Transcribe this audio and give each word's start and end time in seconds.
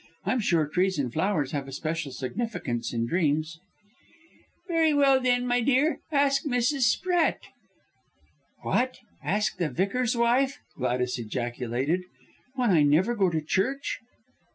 "I'm 0.25 0.39
sure 0.39 0.65
trees 0.67 0.97
and 0.97 1.13
flowers 1.13 1.51
have 1.51 1.67
a 1.67 1.71
special 1.71 2.11
significance 2.11 2.91
in 2.91 3.05
dreams." 3.05 3.59
"Very 4.67 4.95
well 4.95 5.19
then, 5.21 5.45
my 5.45 5.61
dear, 5.61 5.99
ask 6.11 6.43
Mrs. 6.43 6.89
Sprat." 6.91 7.41
"What! 8.63 8.97
ask 9.23 9.57
the 9.59 9.69
Vicar's 9.69 10.17
wife!" 10.17 10.57
Gladys 10.75 11.19
ejaculated, 11.19 12.01
"when 12.55 12.71
I 12.71 12.81
never 12.81 13.13
go 13.13 13.29
to 13.29 13.41
church." 13.43 13.99